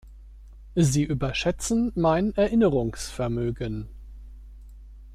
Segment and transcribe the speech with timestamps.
[0.73, 3.87] Sie überschätzen mein Erinnerungsvermögen.